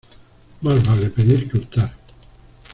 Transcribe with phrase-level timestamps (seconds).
[0.61, 1.93] Más vale pedir que hurtar.